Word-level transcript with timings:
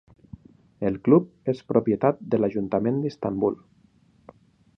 El 0.89 0.95
club 1.07 1.27
és 1.53 1.61
propietat 1.73 2.25
de 2.33 2.41
l'ajuntament 2.41 2.99
d'Istanbul. 3.05 3.61